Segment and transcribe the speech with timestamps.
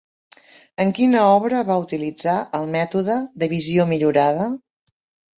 [0.83, 4.49] En quina obra va utilitzar el mètode de «visió millorada»?